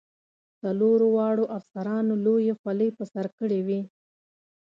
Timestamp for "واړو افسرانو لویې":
1.17-2.53